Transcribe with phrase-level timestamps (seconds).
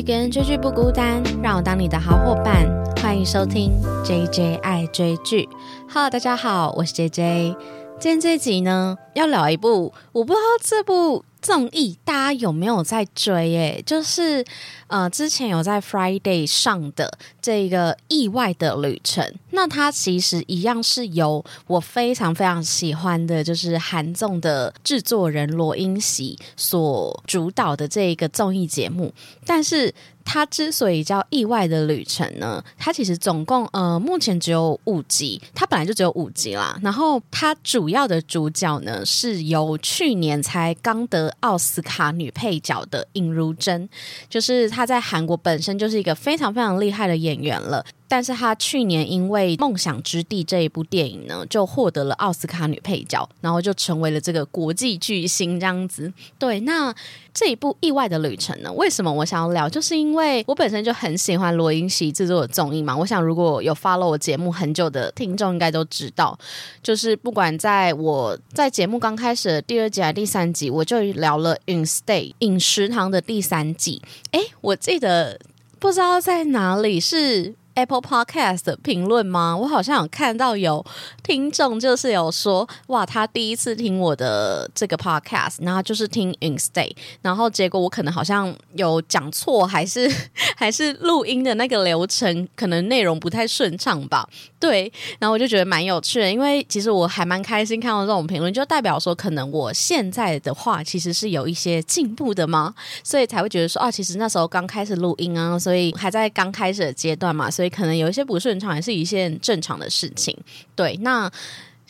[0.00, 2.66] 一个人追剧不孤单，让我当你的好伙伴。
[3.02, 3.70] 欢迎收听
[4.02, 5.46] J J 爱追剧。
[5.92, 7.56] Hello，大家好，我是 J J。
[7.98, 11.26] 今天这集呢，要聊一部，我不知道这部。
[11.40, 13.54] 综艺大家有没有在追？
[13.56, 14.44] 诶，就是
[14.86, 29.12] 呃，之前有在 Friday 上的这个意外的旅程，那它其实一样是由我非常非常喜欢的，就是韩综的制作人罗英喜所主导的这一个综艺节目，
[29.44, 29.94] 但是。
[30.32, 36.78] 它之所以叫意外的旅程呢，它其实总共呃目前只有五集，它本来就只有五集啦。
[36.80, 43.88] 然后它主要的主角呢是由去年才刚得奥斯卡女配角的尹如珍，
[44.28, 47.84] 就是她在韩国本身就是一个非常非常厉害的演员了。
[48.10, 56.12] 但是他去年因为《梦想之地》这一部电影呢，就获得了奥斯卡女配角，然后就成为了这个国际巨星这样子。
[56.36, 56.92] 对，那
[57.32, 59.68] 这一部《意外的旅程》呢，为什么我想要聊？
[59.68, 62.96] 就是因为我本身就很喜欢罗英熙制作的综艺嘛。
[62.96, 66.36] 我想如果有 follow 我节目很久的听众，应该都知道，
[66.82, 74.02] 就是不管在我在节目刚开始的第二集还是第三集，我就聊了《In Stay 饮食堂》的第三季。
[74.32, 75.38] 哎，我记得
[75.78, 77.54] 不知道在哪里是。
[77.74, 79.56] Apple Podcast 的评论吗？
[79.56, 80.84] 我好像有看到有
[81.22, 90.10] 听众就是有说，哇，他第一次听我的这个 Podcast，然后就是听 In Stay，然后结果我可能好像有讲错，还是
[90.56, 94.28] 还是录音的那个流程可能内容不太顺畅吧。
[94.58, 110.36] 对，然后我就觉得蛮有趣的，因为其实我还蛮开心看到这种评论，就代表说可能我现在的话其实是有一些进步的嘛，所以才会觉得说啊，其实那时候刚开始录音啊，所以还在刚开始的阶段嘛，所以可能有一些不顺畅，也是一件正常的事情。
[110.74, 111.30] 对，那。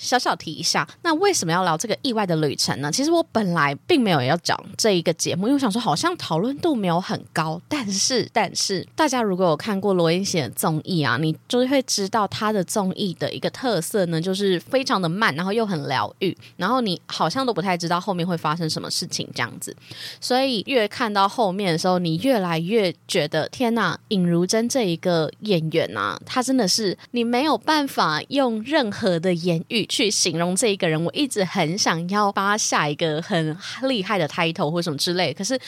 [0.00, 2.90] 小小提一下，那为什么要聊这个意外的旅程呢？
[2.90, 7.60] 其实我本来并没有要讲这一个节目，因为我想说好像讨论度没有很高。
[7.68, 19.76] 但是，但是大家如果有看过罗英贤的综艺啊，你就会知道他的综艺的一个特色呢，就是非常的慢，然后又很疗愈，然后你好像都不太知道后面会发生什么事情这样子。
[20.18, 29.86] 所以越看到后面的时候，你越来越觉得天呐，尹如珍这一个演员啊，他真的是你没有办法用任何的言语。
[29.90, 35.58] 去形容这一个人，我一直很想要帮他下一个很厉害的 title 或什么之类，可是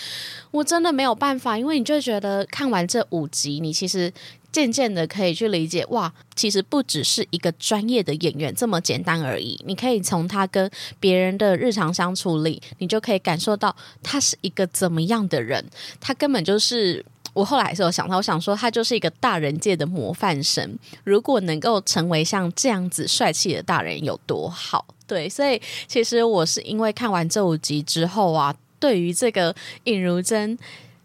[0.52, 4.12] 我真的没有办法，因为你就觉得看完这五集，你其实
[4.52, 9.60] 渐渐的可以去理解，哇，其实不只是一个专业的演员这么简单而已。
[9.66, 13.74] 你可以从他跟别人的日常相处里，你就可以感受到
[14.04, 15.64] 他是一个怎么样的人，
[16.00, 17.04] 他根本就是。
[17.32, 20.78] 我后来还是有想到，我想说他就是一个大人界的模范生。
[21.04, 24.84] 如果能够成为像这样子帅气的大人，有多好？
[25.06, 29.54] 对，所以其实我是因为看完这五集之后啊，对于这个
[29.84, 30.58] 尹如珍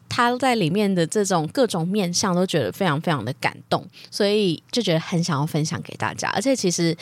[0.09, 6.29] 他在里面的这种各种面相，都觉得非常非常的感动，所以就觉得很想要分享给大家。
[6.29, 6.95] 而且其实。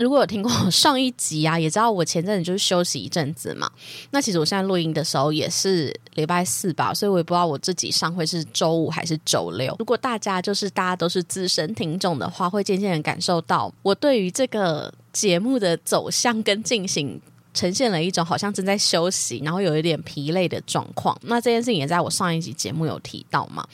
[0.00, 3.70] 如果有听过上一集啊，也知道我前阵子就是休息一阵子嘛。
[4.10, 9.76] 那其实我现在录音的时候也是礼拜四吧，所以我也不知道我自己上会是周五还是周六。
[9.78, 17.20] 如果大家就是大家都是资深听众的话，会渐渐的感受到我对于这个节目的走向跟进行。
[17.52, 21.16] 呈现了一种好像正在休息，然后有一点疲累的状况。
[21.22, 23.66] 那这件事情也在我上一集节目有提到嘛？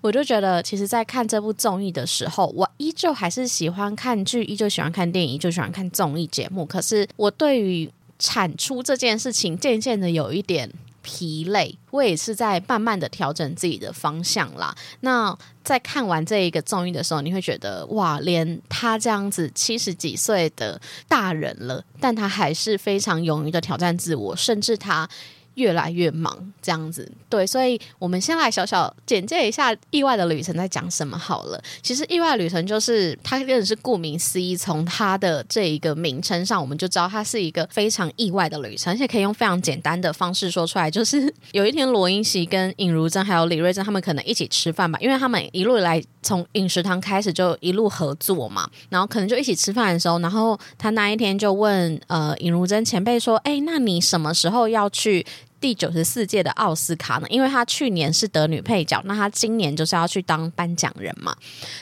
[0.00, 6.66] 我就觉得，其实，在看这部综艺的时候，我依旧还是喜欢看剧，依旧喜欢看电影，就喜欢看综艺节目。
[6.66, 10.70] 可是，我对于产出这件事情，渐渐的有一点。
[11.04, 14.74] 疲累，我也是在慢慢的调整自己的方向啦。
[15.00, 25.08] 那在看完这一个综艺的时候，你会觉得哇，连他这样子七十几岁的大人了，但他还是非常勇于的挑战自我，甚至他。
[25.54, 31.62] 越来越忙，这样子对，所以我们先来小小简介一下《意外的旅程》在讲什么好了。
[31.82, 40.90] 其实《意外旅程》就是它，真的是顾名思义，从它的这一个名称上，我们就知道它是一个非常意外的旅程，而且可以用非常简单的方式说出来。
[40.90, 55.24] 就是有一天，罗英熙跟尹如珍还有李瑞珍他们可能一起吃饭吧，因为他们一路来从饮食堂开始就一路合作嘛，然后可能就一起吃饭的时候，然后他那一天就问呃尹如珍前辈说：“哎，那你什么时候要去？”
[55.60, 57.26] 第九十四届的奥斯卡呢？
[57.30, 61.34] 因为他去年是得女配角，那他今年就是要去当颁奖人嘛。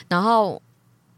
[0.07, 0.61] 然后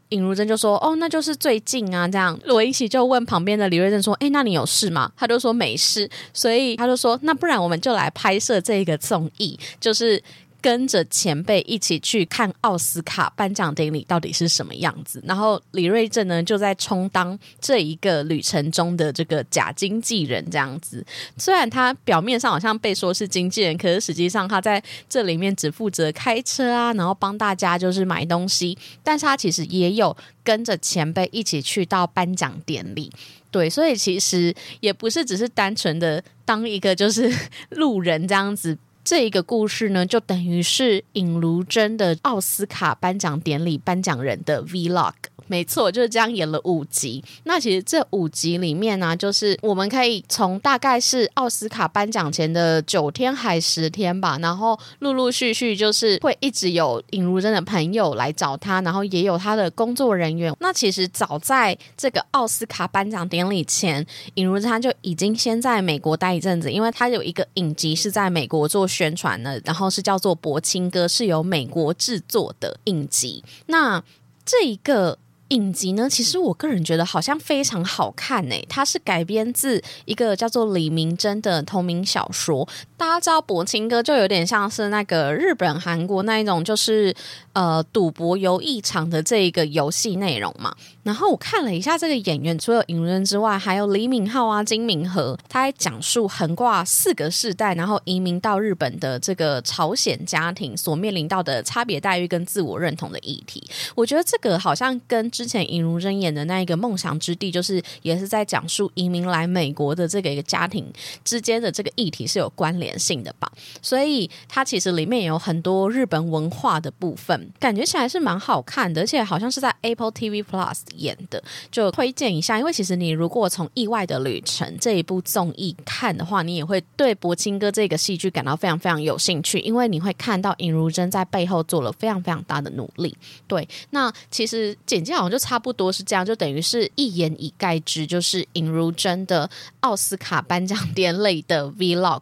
[0.09, 10.19] 尹如珍就说：“哦，那就是最近啊。”这样罗英熙就问旁边的李瑞珍说：“哎，那你有事吗？”他就说没事，所以他就说：“那不然我们就来拍摄这个综艺，就是。”
[10.65, 21.05] 跟着前辈一起去看奥斯卡颁奖典礼到底是什么样子，然后李瑞镇呢就在充当这一个旅程中的这个假经纪人这样子。
[21.37, 33.11] 虽然他表面上好像被说是经纪人，可是实际上他在这里面只负责开车啊，然后帮大家就是买东西，但是他其实也有跟着前辈一起去到颁奖典礼。
[33.51, 37.31] 对，所以其实也不是只是单纯的当一个就是
[37.69, 38.75] 路人这样子。
[39.05, 45.13] 这一个故事呢，就等于是尹如珍的奥斯卡颁奖典礼颁奖人的 Vlog。
[45.47, 47.23] 没错，就是这样演了五集。
[47.43, 60.55] 那其实这五集里面呢，就是我们可以从大概是奥斯卡颁奖前的九天还十天吧，然后陆陆续续就是会一直有尹如珍的朋友来找他，然后也有他的工作人员。
[60.59, 64.05] 那其实早在这个奥斯卡颁奖典礼前，
[64.35, 73.43] 尹如珍他就已经先在美国待一阵子，因为他有一个影集是在美国做宣传的，然后是叫做《博青哥》，是由美国制作的影集。
[73.67, 74.03] 那
[74.45, 75.17] 这一个。
[75.55, 78.65] 影集呢，其实我个人觉得好像非常好看诶。
[78.69, 82.67] 它是改编自一个叫做李明珍的同名小说。
[82.97, 87.13] 大家知道《博青哥》就有点像是那个日本、韩国那一种，就是
[87.53, 90.73] 呃赌博游艺场的这一个游戏内容嘛。
[91.03, 95.37] 然后我看了一下这个演员，除了尹人之外，还有李敏镐啊、金敏和。
[95.47, 103.63] 他还讲述横跨四个世代，然后移民到日本的这个朝鲜家庭所面临到的差别待遇跟自我认同的议题。
[103.93, 110.91] 我觉得这个好像跟之前尹如珍演的那一个梦想之地，就是也是在讲述移民来美国的这个一个家庭
[111.23, 113.51] 之间的这个议题是有关联性的吧。
[113.81, 120.75] 所以它其实里面有很多日本文化的部分，感觉起来是蛮好看的，而且好像是在 Apple TV Plus。
[120.95, 133.15] 演的就推荐一下，因为其实你如果从《意外的旅程》这一部综艺看的话，你也会对博清哥这个戏剧感到非常非常有兴趣，因为你会看到尹如珍在背后做了非常非常大的努力。
[133.47, 139.49] 对，那其实简介好像就差不多是这样，就等于是一言以概之，就是尹如珍的
[139.81, 142.21] 奥斯卡颁奖典礼的 Vlog。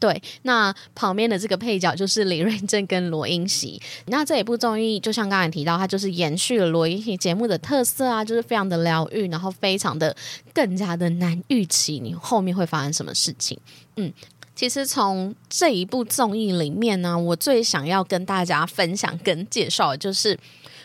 [0.00, 3.80] 对，那旁边的这个配角就是李瑞镇跟罗英熙。
[4.06, 10.16] 那这一部综艺，就像刚才提到，它就是延续了罗英熙节目的特色啊，就是非常的疗愈，然后非常的
[10.54, 13.58] 更加的难预期你后面会发生什么事情。
[13.96, 14.10] 嗯，
[14.56, 20.38] 其实从这一部综艺里面呢，我最想要跟大家分享跟介绍的就是。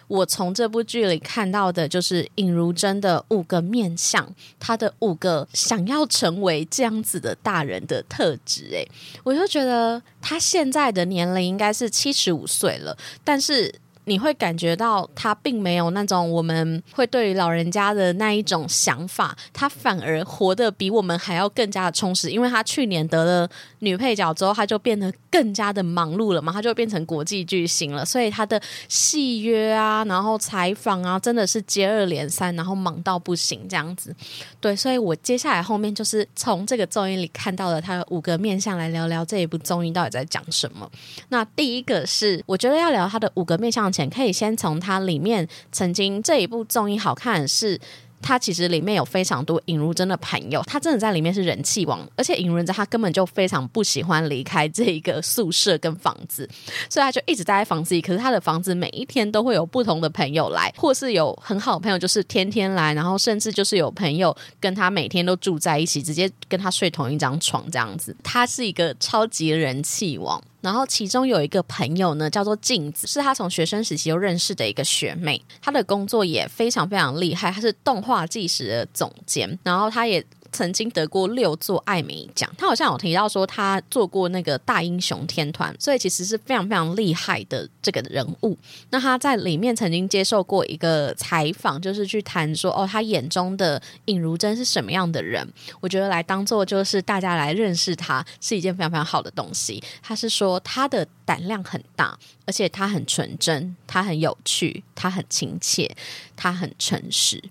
[0.07, 4.27] 我从这部剧里看到的就是尹如真的五个面相，
[4.59, 8.67] 她的五个想要成为这样子的大人的特质。
[8.71, 8.87] 诶，
[9.23, 13.73] 我就觉得她现在的年龄应该是七十五岁了，但是。
[14.05, 22.29] 你会感觉到他并没有那种我们会对于老人家的那一种想法，他反而活得比我们还要更加的充实。
[22.29, 23.49] 因为他去年得了
[23.79, 28.05] 女配角之后，他就变得更加的忙碌了嘛，他就变成国际巨星了。
[28.05, 34.15] 所以他的戏约啊，然后采访啊，真的是接二连三，然后忙到不行这样子。
[34.59, 40.87] 对，所以我接下来后面就是从这个综艺里看到了他的五个面相来聊聊这一部综艺到底在讲什么。
[41.29, 43.85] 那第一个是我觉得要聊他的五个面相。
[44.09, 47.79] 可以先从它里面曾经这一部综艺好看是。
[48.21, 56.49] 他其实里面有非常多尹如真的朋友，他真的在里面是人气王，而且尹如真他根本就非常不喜欢离开这一个宿舍跟房子，
[56.89, 58.01] 所以他就一直待在房子里。
[58.01, 68.15] 可是他的房子每一天都会有不同的朋友来，或是有很好的朋友就是天天来，然后甚至就是有朋友跟他每天都住在一起，直接跟他睡同一张床这样子。
[68.23, 70.41] 他是一个超级人气王。
[70.65, 75.39] 然后其中有一个朋友呢，叫做镜子，是他从学生时期就认识的一个学妹。
[75.61, 79.57] 她的工作也非常非常厉害，她是动画纪实的总监。
[79.63, 80.25] 然后她也。
[80.55, 88.57] 曾经得过六座艾美奖，他好像有提到说他做过那个大英雄天团，所以其实是非常非常厉害的这个人物。
[88.89, 95.45] 那他在里面曾经接受过一个采访，就是去谈说哦，他眼中的尹如珍是什么样的人？
[95.81, 99.83] 我觉得来当做就是大家来认识他是一件非常非常好的东西。
[100.01, 105.93] 他是说他的胆量很大，而且他很纯真，他很有趣，他很亲切，
[106.37, 107.43] 他很诚实，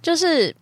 [0.00, 0.56] 就是。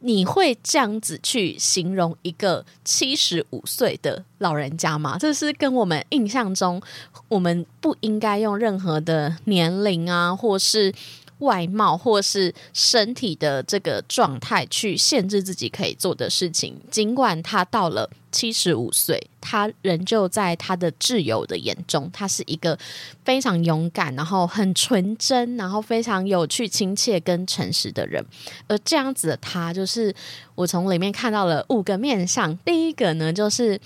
[0.00, 5.16] 你会这样子去形容一个七十五岁的老人家吗？
[5.18, 6.80] 这是跟我们印象中，
[7.28, 10.92] 我们不应该用任何的年龄啊，或是。
[11.38, 22.78] 外貌或是身体的这个状态去限制自己可以做的事情，尽管他到了七十五岁，他仍旧在他的挚友的眼中，他是一个
[23.24, 28.24] 非常勇敢，然后很纯真，然后非常有趣、亲切跟诚实的人。
[28.66, 30.14] 而这样子的他，就是
[30.54, 32.56] 我从里面看到了五个面相。
[32.58, 33.80] 第一个呢，就是。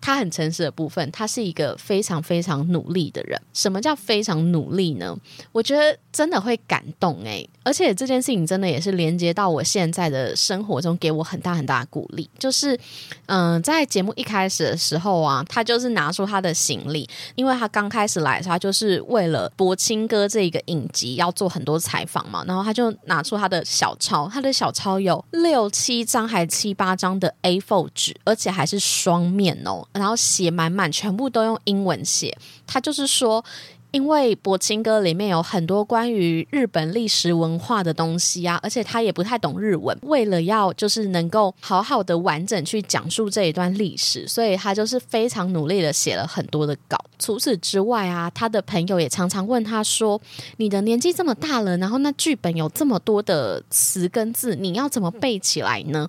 [0.00, 3.40] 他很诚实的部分，他是一个非常非常努力的人。
[3.52, 5.16] 什么叫非常努力呢？
[5.52, 7.48] 我觉得真的会感动诶。
[7.64, 12.28] 而且这件事情真的也是连接到我现在的生活中，给我很大很大的鼓励。
[12.38, 12.78] 就是，
[13.26, 32.36] 嗯，在节目一开始的时候啊，他就是拿出他的行李，因为他刚开始来，他就是为了《博清哥》这一个影集要做很多采访嘛，然后他就拿出他的小抄，他的小抄有六七张还七八张的 A4 纸，而且还是双面哦，然后写满满，全部都用英文写。
[32.66, 33.44] 他就是说。
[33.90, 39.96] 因为《博清歌》里面有很多关于日本历史文化的东西啊，而且他也不太懂日文。
[40.02, 46.98] 为了要就是能够好好的完整去讲述这一段历史，所以他就是非常努力的写了很多的稿。
[47.18, 50.20] 除此之外啊，他的朋友也常常问他说
[50.58, 56.08] ：“你的年纪这么大了，然后那剧本有这么多的词跟字，你要怎么背起来呢？”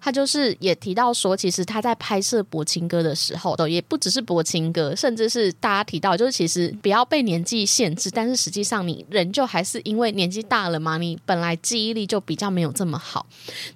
[0.00, 13.26] 他就是也提到说，其实他在拍摄《博清歌》的时候，也不只是《博清歌》，甚至是大家提到，就是其实不要被年纪限制，但是实际上你人就还是因为年纪大了嘛，你本来记忆力就比较没有这么好，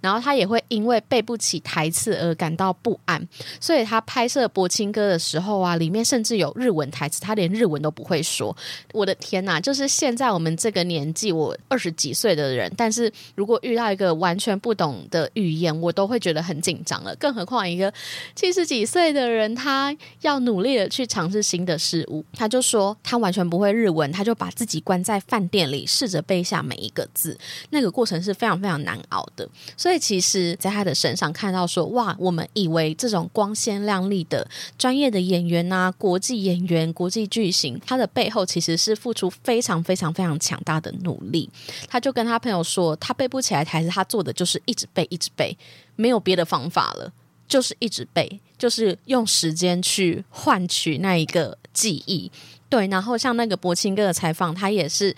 [0.00, 3.28] 然后他也会因为背不起台词而感到不安，
[3.60, 8.56] 所以他拍摄《博清歌》的时候啊，里面甚至有日文台词，他连日文都不会说。
[8.92, 16.20] 我的天呐，就是现在我们这个年纪，我二十几岁的人，但是如果遇到一个完全不懂的语言，我都会。
[16.20, 17.90] 觉得很紧张了，更何况一个
[18.34, 22.22] 七十几岁的人，他要努力的去尝试新的事物。
[22.34, 27.38] 他就说他完完全不会日文，他就把自己关在饭店里，试着背下每一个字。
[27.70, 29.48] 那个过程是非常非常难熬的。
[29.76, 34.44] 所以其实，在他的身上看到说，哇，我们以为这种光鲜亮丽的
[34.76, 41.48] 专业的演员啊，国际演员、国际巨星，他的背后其实是付出非常非常非常强大的努力。
[41.86, 45.56] 他就跟他朋友说，他背不起来台词，他做的就是一直背，一直背。
[45.94, 47.12] 没有别的方法了，
[47.46, 52.32] 就是一直背，就是用时间去换取那一个记忆。
[52.70, 55.14] 对，然后像那个博青哥的采访，他也是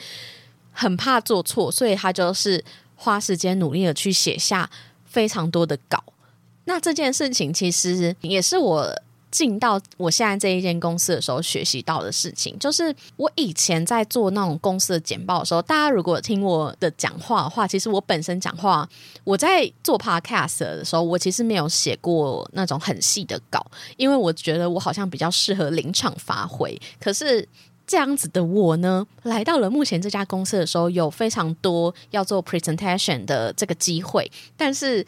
[0.73, 2.65] 很怕做错，所以他就是
[2.97, 4.69] 花时间努力的去写下
[5.07, 6.03] 非常多的稿。
[6.65, 8.93] 那这件事情其实也是我。
[9.33, 18.87] 进到我现在这一间公司的时候，学习到的事情，就是我以前在做那种公司的简报的时候，大家如果听我的讲话的话，其实我本身讲话，
[19.25, 26.79] 我在做 podcast 的时候，我其实没有写过那种很细的稿，因为我觉得我好像比较适合临场发挥。
[27.01, 27.49] 可是
[27.87, 35.07] 这样子的我呢，来到了目前这家公司的时候，有非常多要做 presentation 的这个机会，但是。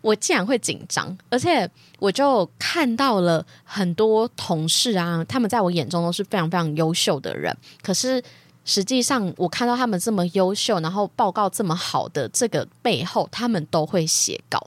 [0.00, 7.56] 我竟然会紧张，而且我就看到了很多同事啊，他们在我眼中都是非常非常优秀的人。
[7.82, 8.22] 可是
[8.64, 14.64] 实际上，我看到他们这么优秀，然后报告这么好的这个背后，他们都会写稿，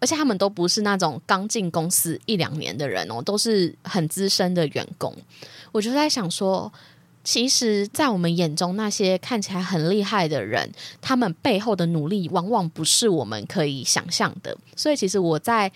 [0.00, 5.14] 而且他们都不是那种刚进公司一两年的人哦，都是很资深的员工。
[5.72, 6.72] 我就在想说。
[7.26, 10.70] 其实，在我们眼中，那些看起来很厉害的人，
[11.02, 14.56] 他们背后的努力往往不是我们可以想象的。
[14.76, 15.72] 所以，其实我在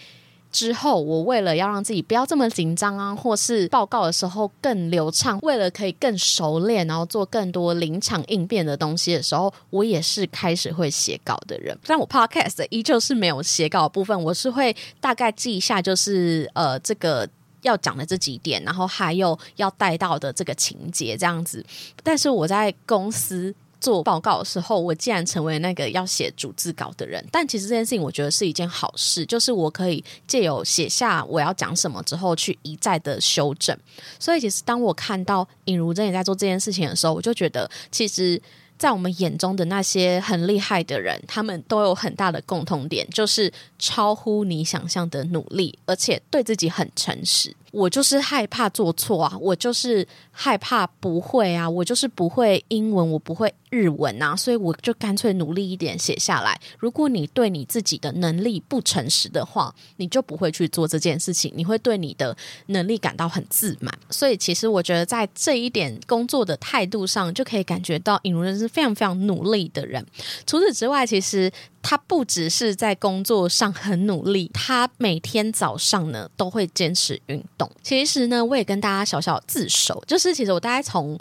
[0.52, 11.76] 之后，我为了要让自己不要这么紧张啊，或是报告的时候更流畅，为了可以更熟练，然后做更多临场应变的东西的时候，我也是开始会写稿的人。
[11.85, 17.28] 但我 podcast 依旧是没有写稿部分，我是会大概记一下，就是呃这个。
[17.62, 21.64] 要讲的这几点，然后还有要带到的这个情节，这样子。
[22.02, 27.24] 但是我在公司做报告的时候，我竟然成为那个要写主字稿的人。
[27.32, 33.74] 但其实这件事情，我觉得是一件好事，就是我可以借由写下我要讲什么之后，去一再的修正。
[34.18, 38.40] 所以，其实当我看到尹如珍也在做这件事情的时候，我就觉得，其实，
[38.80, 47.54] 在我们眼中的那些很厉害的人，他们都有很大的共同点，就是超乎你想象的努力，而且对自己很诚实。
[47.70, 56.60] 我就是害怕做错啊，我就是害怕不会啊，我就是不会英文，我不会日文啊，所以我就干脆努力一点写下来。
[56.78, 62.36] 如果你对你自己的能力不诚实的话，你就不会去做这件事情，你会对你的
[62.66, 63.96] 能力感到很自满。
[64.10, 70.04] 所以，其实我觉得在这一点工作的态度上，就可以感觉到尹如人是非常非常努力的人。
[70.46, 71.50] 除此之外，其实。
[71.82, 77.70] 他不只是在工作上很努力，他每天早上呢都会坚持运动。
[77.82, 81.18] 其实呢，我也跟大家小小自首，就是其实我大概从。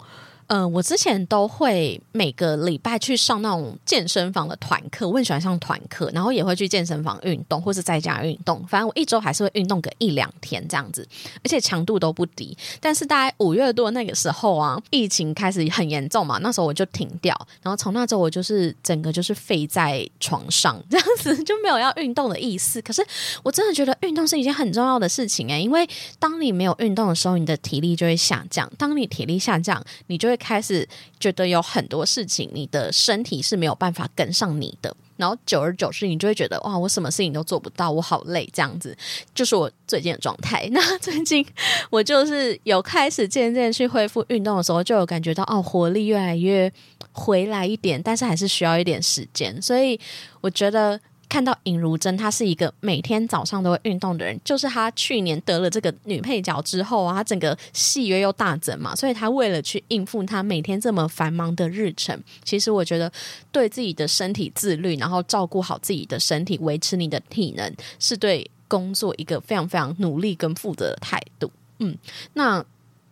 [0.50, 8.60] 嗯，我之前都会每个礼拜去上那种健身房的团课，我很喜欢上团课，然后也会去健身房运动，或是在家运动。
[8.66, 11.08] 反正我一周还是会运动个一两天这样子，
[11.44, 12.56] 而且强度都不低。
[12.80, 22.82] 但是大概五月多那个时候啊，疫情开始很严重嘛，那时候我就停掉，然后从那之后我就是整个就是废在床上这样子，就没有要运动的意思。
[22.82, 23.06] 可是
[23.44, 25.88] 我真的觉得运动是一件很重要的事情诶，因为
[26.18, 28.68] 当你没有运动的时候，你的体力就会下降。
[28.76, 30.88] 当你体力下降，你就会开始
[31.20, 34.92] 觉得有很多事情，你的身体是没有办法跟上你的。
[35.16, 38.96] 然后久而久之，你就会觉得哇，我什么事情都做不到，我好累，这样子
[39.34, 40.66] 就是我最近的状态。
[40.72, 41.46] 那最近
[41.90, 46.72] 我就是有开始渐渐去恢复运动的时候，就有感觉到哦，活力越来越
[47.12, 49.60] 回来一点，但是还是需要一点时间。
[49.60, 50.00] 所以
[50.40, 50.98] 我觉得。
[51.30, 63.10] 看到尹如珍，她是一个每天早上都会运动的人，就是她去年得了这个女配角之后啊，她整个戏约又大增嘛，所以她为了去应付她每天这么繁忙的日程，其实我觉得
[63.50, 71.50] 对自己的身体自律，然后照顾好自己的身体，维持你的体能，是对工作一个非常非常努力跟负责的态度。
[71.78, 71.96] 嗯，
[72.34, 72.62] 那。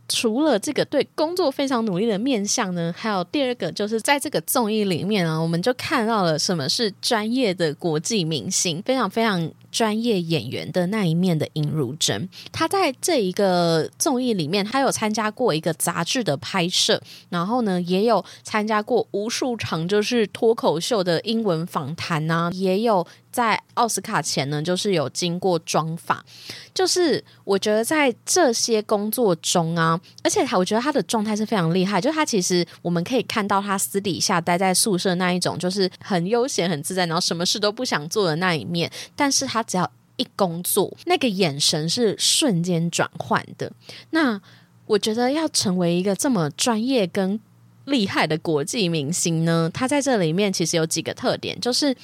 [0.09, 9.51] 除了这个对工作非常努力的面相呢，还有第二个就是在这个综艺里面啊，我们就看到了什么是专业的国际明星，非常非常。
[9.71, 16.99] 专业演员的那一面的尹如珍，她在这一个综艺里面，她有参加过一个杂志的拍摄，
[17.29, 26.25] 然后呢，也有参加过无数场就是脱口秀的英文访谈啊，也有在奥斯卡前呢，就是有经过妆发，
[26.73, 39.49] 就是我觉得在这些工作中啊，而且他我觉得他的状态是非常厉害，就他其实我们可以看到他私底下待在宿舍那一种，就是很悠闲很自在，然后什么事都不想做的那一面，但是。
[39.49, 43.73] 他只要一工作，那个眼神是瞬间转换的。
[44.11, 44.39] 那
[44.85, 47.41] 我觉得要成为一个这么专业跟
[47.87, 51.97] 厉害的国际明星呢，他在这里面其实有几个特点，就是。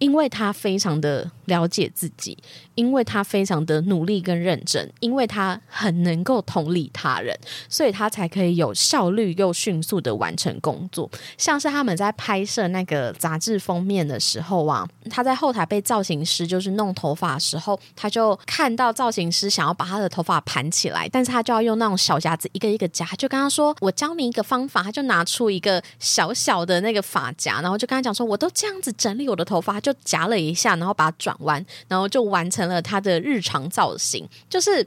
[0.00, 2.36] 因为他非常的了解自己，
[2.74, 7.38] 因为他非常的努力跟认真，因为他很能够同理他人，
[7.68, 11.08] 所以他才可以有效率又迅速的完成工作。
[11.36, 34.28] 像是他们在拍摄那个杂志封面的时候啊，他在后台被造型师就是弄头发的时候，他就看到造型师想要把他的头发盘起来，但是他就要用那种小夹子一个一个夹，就跟他说：“我教你一个方法。”他就拿出一个小小的那个发夹，然后就跟他讲说：“我都这样子整理我的头发。”就夹了一下，然后把它转弯，然后就完成了他的日常造型。
[34.48, 34.86] 就是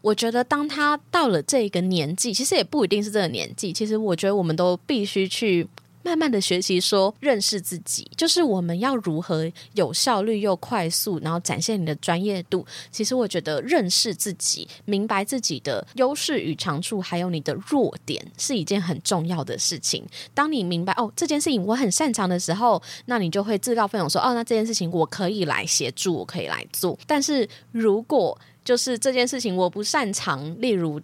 [0.00, 3.72] 我觉得，当他到了这个年纪，其实也不一定是这个年纪。
[3.72, 5.66] 其实我觉得，我们都必须去。
[6.04, 12.64] 慢慢的学习，说认识自己，就是我们要如何有效率又快速，然后展现你的专业度。
[12.92, 20.04] 其实我觉得认识自己，明白自己的优势与长处，还有你的弱点，是一件很重要的事情。
[20.34, 26.98] 当你明白哦这件事情我很擅长的时候，那你就会自告奋勇说哦，那这件事情我可以来协助，我可以来做。
[27.06, 31.00] 但是如果就是这件事情我不擅长，例如。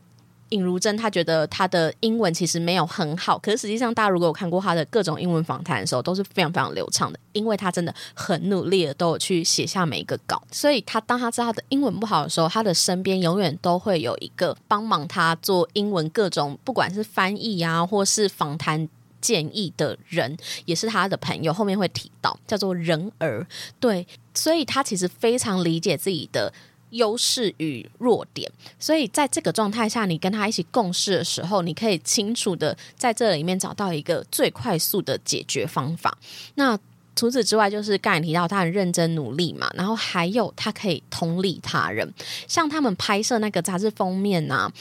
[0.51, 18.89] 尹如珍，他觉得他的英文其实没有很好，可是实际上，大家如果有看过他的各种英文访谈的时候，都是非常非常流畅的，因为他真的很努力的都有去写下每一个稿，所以他当他知道他的英文不好的时候，他的身边永远都会有一个帮忙他做英文各种，不管是翻译啊，或是访谈
[19.21, 23.47] 建议的人，也是他的朋友，后面会提到叫做人儿，
[23.79, 26.53] 对，所以他其实非常理解自己的。
[26.91, 36.17] 优势与弱点，所以在这个状态下，你跟他一起共事的时候，你可以清楚的在这里面找到一个最快速的解决方法。
[36.55, 36.79] 那
[37.17, 42.11] 除此之外，就是刚才提到他很认真努力嘛，然后还有他可以同理他人。
[42.47, 44.73] 像他们拍摄那个杂志封面呢，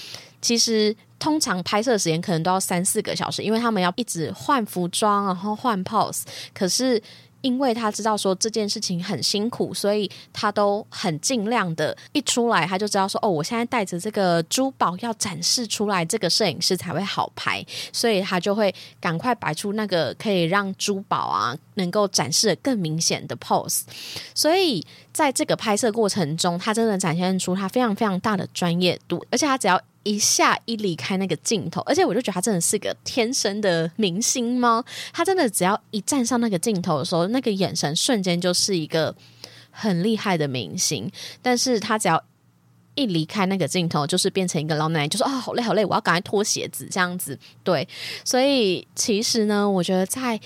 [0.42, 6.22] 其实通常拍摄时间可能都要三四个小时，因为他们要一直换服装，然后换 pose。
[6.54, 7.02] 可是
[7.42, 23.82] 因为他知道说这件事情很辛苦，所以他都很尽量的，一出来他就知道说，哦，我现在带着这个珠宝要展示出来，这个摄影师才会好拍，所以他就会赶快摆出那个可以让珠宝啊能够展示的更明显的 pose。
[24.36, 29.82] 所以在这个拍摄过程中，他真的展现出他非常非常大的专业度，而且他只要。
[30.10, 34.84] 一下一离开那个镜头，而且我就觉得他真的是个天生的明星吗？
[35.14, 39.16] 他真的只要一站上那个镜头的时候，那个眼神瞬间就是一个
[39.70, 41.12] 很厉害的明星。
[41.44, 42.20] 但是他只要
[42.96, 47.38] 一离开那个镜头，就是变成一个老奶奶，就说啊，好累好累，我要赶快脱鞋子这样子。
[47.64, 47.88] 对，
[48.26, 50.40] 所以其实呢，我觉得在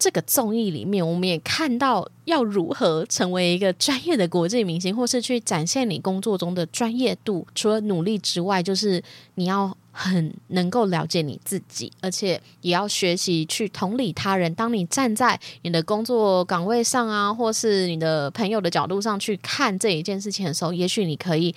[0.00, 7.46] 这个综艺里面，我们也看到要如何成为一个专业的国际明星，或是去展现你工作中的专业度。
[7.54, 9.02] 除了努力之外，就是
[9.34, 14.54] 你要很能够了解你自己，而且也要学习去同理他人。
[14.54, 21.54] 当你站在你的工作岗位上啊，或是你的朋友的角度上去看这一件事情的时候，也许你可以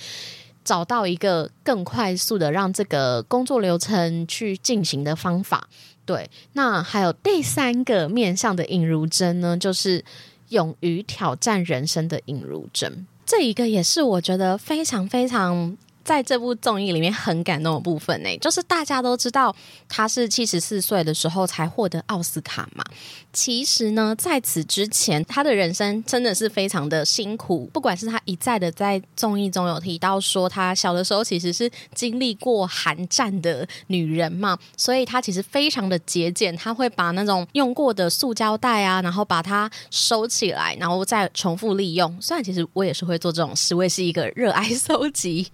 [0.66, 5.70] 找到一个更快速的让这个工作流程去进行的方法。
[6.06, 10.04] 对，那还有第三个面向的尹如珍呢，就是
[10.50, 13.06] 勇于挑战人生的尹如珍。
[13.26, 15.78] 这一个也是我觉得非常非常。
[16.04, 19.56] 在这部综艺里面很感动的部分呢，就是大家都知道
[19.88, 22.84] 他是七十四岁的时候才获得奥斯卡嘛。
[23.32, 27.68] 其实呢，在此之前，他的人生真的是非常的辛苦。
[27.74, 42.16] 不管是他一再的在综艺中有提到说，他小的时候其实是经历过寒战的女人嘛，所以他其实非常的节俭，他会把那种用过的塑胶袋啊，然后把它收起来，然后再重复利用。
[42.22, 45.48] 虽然其实我也是会做这种事，我也是一个热爱收集。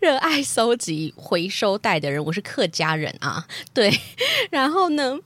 [0.00, 3.92] 热爱收集回收袋的人，我是客家人啊，对。
[4.50, 5.18] 然后呢，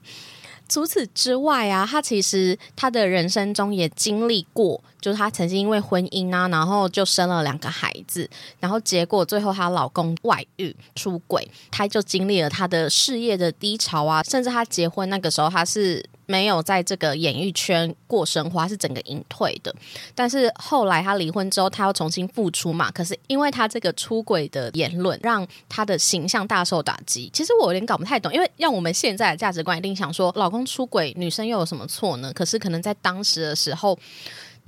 [0.68, 8.28] 除此之外啊，他其实他的人生中也经历过，就是她曾经因为婚姻啊，然后就生了两个孩子，
[8.60, 16.04] 然后结果最后她老公外遇出轨，她就经历了她的事业的低潮啊，甚至她结婚那个时候，她是。
[16.30, 19.74] 没有在这个演艺圈过生活，是整个隐退的。
[20.14, 22.90] 但是后来他离婚之后，他要重新复出嘛？
[22.90, 27.30] 可是因为他这个出轨的言论，让他的形象大受打击。
[27.32, 32.30] 其实我有点搞不太懂，因为让我们现在的价值观一定想说，老公出轨，女生又有什么错呢？
[32.34, 33.98] 可是可能在当时的时候。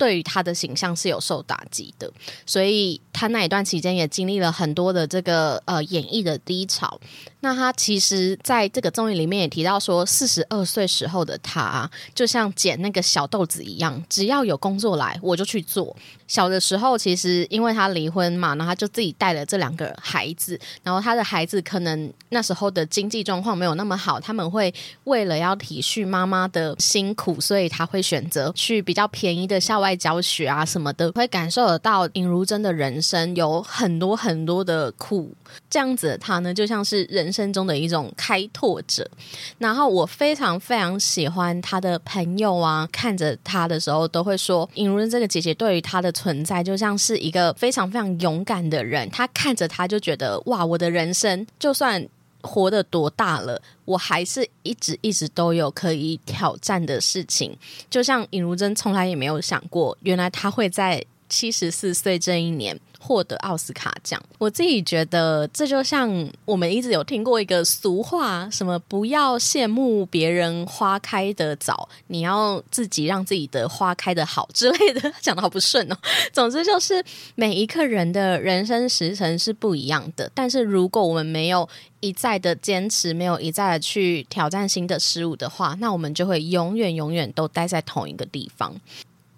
[0.01, 2.11] 对于他的形象是有受打击的，
[2.43, 6.99] 所以他那一段期间也经历了很多的这个呃演绎的低潮。
[7.41, 15.95] 那他其实在这个综艺里面也提到说，四十二岁时候的他就像捡那个小豆子一样，只要有工作来我就去做。
[16.27, 24.73] 小的时候其实因为他离婚嘛，然后他就自己带了这两个孩子，然后他的孩子可能那时候的经济状况没有那么好，他们会
[25.03, 29.91] 为了要体恤妈妈的辛苦，所以他会选择去比较便宜的校外。
[30.01, 35.31] 教学啊什么的，会感受得到尹如珍的人生有很多很多的苦，
[35.69, 39.09] 这样子他呢，就像是人生中的一种开拓者。
[39.57, 49.09] 然后我非常非常喜欢他的朋友啊，看着他的时候都会说，尹如珍这个姐姐对于他的存在，就像是一个非常非常勇敢的人。
[49.09, 52.07] 他看着他就觉得，哇，我的人生就算。
[52.43, 57.55] 活得多大了，我还是一直一直都有可以挑战的事情。
[57.87, 62.75] 就像尹如珍从来也没有想过，原来他会在七十四岁这一年。
[63.03, 66.07] 获得奥斯卡奖，我自己觉得这就像
[66.45, 75.97] 我们一直有听过一个俗话，什么不要羡慕别人花开的早，你要自己让自己的花开的好之类的， 讲的好不顺哦。
[76.31, 81.67] 总之就是每一个人的人生时辰是不一样的，但是如果我们没有
[82.01, 88.75] 一再的坚持，没有一再的去挑战新的事物的话，那我们就会永远永远都待在同一个地方。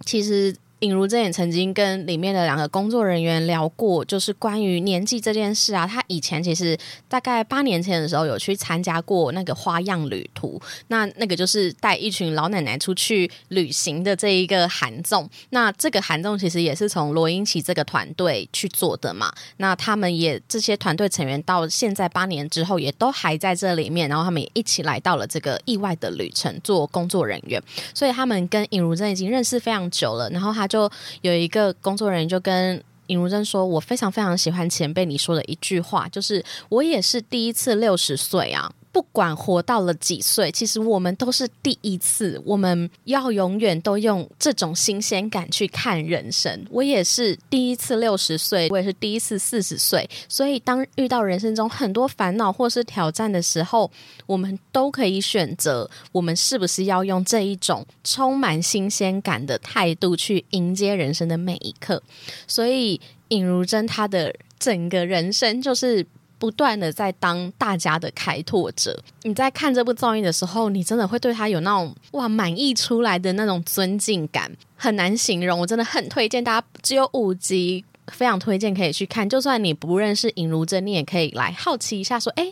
[0.05, 0.53] 其实。
[0.83, 5.87] 尹如珍也曾经跟里面的两个工作人员聊过，就是关于年纪这件事啊。
[5.87, 15.29] 他以前其实大概八年前的时候有去参加过那个花样旅途，那那个就是带一群老奶奶出去旅行的这一个韩综。
[15.51, 19.33] 那这个韩综其实也是从罗英奇这个团队去做的嘛。
[19.57, 27.63] 那他们也这些团队成员到现在八年之后也都还在这里面，然后他们也一起来到了这个意外的旅程做工作人员。
[27.93, 30.67] 所以他们跟尹如珍已经认识非常久了，然后他。
[30.73, 30.89] 就
[31.21, 42.39] 有一个工作人员就跟尹如珍说：“我非常非常喜欢前辈你说的一句话，就是我也是第一次六十岁啊。”不管活到了几岁，其实我们都是第一次。
[42.45, 46.63] 我们要永远都用这种新鲜感去看人生。
[46.69, 50.07] 我也是第一次六十岁，我也是第一次四十岁。
[50.29, 53.89] 所以，当遇到人生中很多烦恼或是挑战的时候，
[54.27, 62.03] 我们都可以选择，我们是不是要用这一种充满新鲜感的态度去迎接人生的每一刻？
[62.47, 66.05] 所以，尹如珍她的整个人生就是。
[66.43, 69.01] 不断的在当大家的开拓者。
[69.21, 75.57] 你在看这部综艺的时候，你真的会对他有那种哇满意出来的那种尊敬感，很难形容。
[75.57, 79.29] 我真的很推荐大家，只有五集，非常推荐可以去看。
[79.29, 82.51] 就算你不认识尹如珍，你也可以来好奇一下，说哎。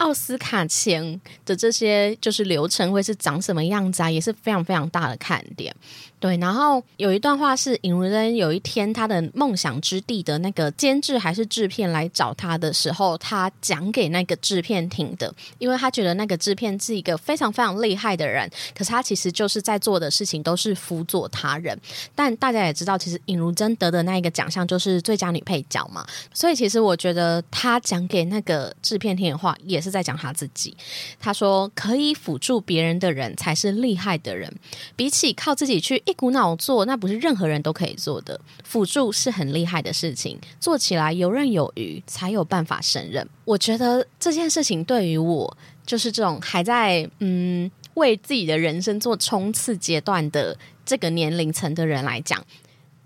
[0.00, 5.76] 奥斯卡前的这些就是流程会是长什么样子啊，也是非常非常大的看点。
[6.20, 21.74] 对，然后有一段话是尹如珍有一天他的梦想之地的那个监制还是制片来找他的时候，他讲给那个制片听的，因为他觉得那个制片是一个非常非常厉害的人，可是他其实就是在做的事情都是辅佐他人。
[22.14, 30.76] 但大家也知道，其实尹如珍得的那一个奖项就是最佳女配角嘛，所以其实我觉得他讲给那个制片听的话，也是在讲他自己。
[31.18, 34.54] 他说：“可以辅助别人的人才是厉害的人，
[34.94, 38.38] 比起靠自己去。”一股脑做，那不是任何人都可以做的。
[38.64, 43.26] 辅助是很厉害的事情，做起来游刃有余，才有办法胜任。
[43.44, 52.44] 我觉得这件事情对于我，就是这种还在嗯为自己的人生做冲刺阶段的这个年龄层的人来讲，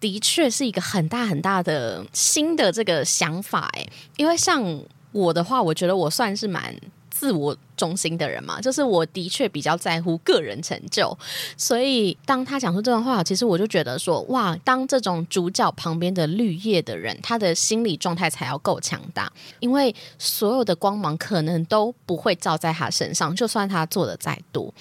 [0.01, 3.71] 的确是一个很大很大的新的这个想法。
[3.75, 6.75] 诶，因为像我的话，我觉得我算是蛮
[7.11, 7.57] 自我。
[7.77, 11.17] 中心的人嘛，就是我的确比较在乎个人成就，
[11.57, 24.73] 所以当他讲出这段话，其实我就觉得说，哇，当这种主角旁边的绿叶的人，他的心理状态才要够强大，因为所有的光芒可能都不会照在他身上，就算他做的再多。